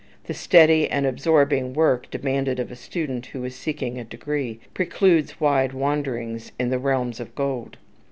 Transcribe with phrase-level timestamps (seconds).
[0.23, 5.39] The steady and absorbing work demanded of a student who is seeking a degree, precludes
[5.39, 7.77] wide wanderings "in the realms of gold."